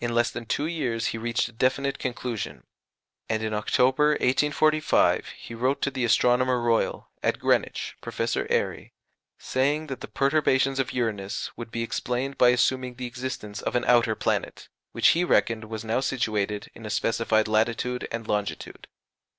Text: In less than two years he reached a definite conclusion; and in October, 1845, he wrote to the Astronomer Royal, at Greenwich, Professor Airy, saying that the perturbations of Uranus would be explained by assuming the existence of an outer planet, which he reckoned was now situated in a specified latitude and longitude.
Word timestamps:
In 0.00 0.14
less 0.14 0.30
than 0.30 0.46
two 0.46 0.64
years 0.64 1.08
he 1.08 1.18
reached 1.18 1.50
a 1.50 1.52
definite 1.52 1.98
conclusion; 1.98 2.64
and 3.28 3.42
in 3.42 3.52
October, 3.52 4.12
1845, 4.12 5.26
he 5.36 5.54
wrote 5.54 5.82
to 5.82 5.90
the 5.90 6.02
Astronomer 6.02 6.58
Royal, 6.62 7.10
at 7.22 7.38
Greenwich, 7.38 7.94
Professor 8.00 8.46
Airy, 8.48 8.94
saying 9.38 9.88
that 9.88 10.00
the 10.00 10.08
perturbations 10.08 10.78
of 10.78 10.94
Uranus 10.94 11.54
would 11.58 11.70
be 11.70 11.82
explained 11.82 12.38
by 12.38 12.48
assuming 12.48 12.94
the 12.94 13.04
existence 13.06 13.60
of 13.60 13.76
an 13.76 13.84
outer 13.86 14.14
planet, 14.14 14.70
which 14.92 15.08
he 15.08 15.24
reckoned 15.24 15.64
was 15.66 15.84
now 15.84 16.00
situated 16.00 16.70
in 16.74 16.86
a 16.86 16.88
specified 16.90 17.46
latitude 17.46 18.08
and 18.10 18.26
longitude. 18.26 18.88